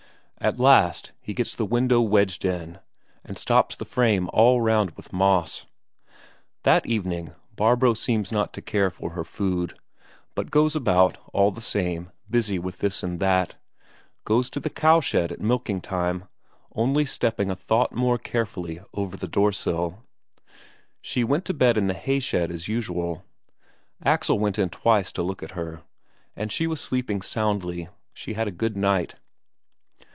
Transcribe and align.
At 0.43 0.57
last 0.59 1.11
he 1.21 1.35
gets 1.35 1.53
the 1.53 1.67
window 1.67 2.01
wedged 2.01 2.45
in, 2.45 2.79
and 3.23 3.37
stops 3.37 3.75
the 3.75 3.85
frame 3.85 4.27
all 4.33 4.59
round 4.59 4.89
with 4.97 5.13
moss. 5.13 5.67
That 6.63 6.83
evening 6.87 7.35
Barbro 7.55 7.93
seems 7.93 8.31
not 8.31 8.51
to 8.53 8.61
care 8.63 8.89
for 8.89 9.11
her 9.11 9.23
food, 9.23 9.77
but 10.33 10.49
goes 10.49 10.75
about, 10.75 11.19
all 11.31 11.51
the 11.51 11.61
same, 11.61 12.09
busy 12.27 12.57
with 12.57 12.79
this 12.79 13.03
and 13.03 13.19
that 13.19 13.53
goes 14.25 14.49
to 14.49 14.59
the 14.59 14.71
cowshed 14.71 15.13
at 15.31 15.39
milking 15.41 15.79
time, 15.79 16.23
only 16.73 17.05
stepping 17.05 17.51
a 17.51 17.55
thought 17.55 17.93
more 17.93 18.17
carefully 18.17 18.79
over 18.95 19.15
the 19.15 19.27
door 19.27 19.51
sill. 19.51 20.01
She 21.03 21.23
went 21.23 21.45
to 21.45 21.53
bed 21.53 21.77
in 21.77 21.85
the 21.85 21.93
hayshed 21.93 22.33
as 22.49 22.67
usual. 22.67 23.23
Axel 24.03 24.39
went 24.39 24.57
in 24.57 24.69
twice 24.71 25.11
to 25.11 25.21
look 25.21 25.43
at 25.43 25.51
her, 25.51 25.83
and 26.35 26.51
she 26.51 26.65
was 26.65 26.81
sleeping 26.81 27.21
soundly. 27.21 27.89
She 28.15 28.33
had 28.33 28.47
a 28.47 28.51
good 28.51 28.75
night. 28.75 29.13